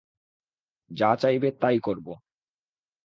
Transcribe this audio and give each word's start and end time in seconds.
যা 0.91 1.11
চাইবে 1.15 1.49
তাই 1.61 1.77
করবো। 1.79 2.13